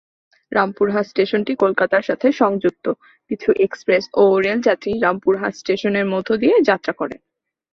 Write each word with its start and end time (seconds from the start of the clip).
রামপুরহাট 0.51 1.05
স্টেশনটি 1.07 1.53
কলকাতার 1.55 2.03
সাথে 2.03 2.27
সংযুক্ত 2.41 2.85
কিছু 3.31 3.49
এক্সপ্রেস 3.65 4.03
এবং 4.13 4.31
রেল 4.45 4.59
যাত্রী 4.67 4.91
রামপুরহাট 4.99 5.53
স্টেশনের 5.55 6.05
মধ্য 6.13 6.29
দিয়ে 6.41 6.55
যাত্রা 6.69 6.93
করে। 6.93 7.15